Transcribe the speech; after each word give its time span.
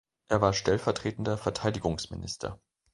Er 0.29 0.41
war 0.41 0.53
Stellvertretender 0.53 1.37
Verteidigungsminister. 1.37 2.59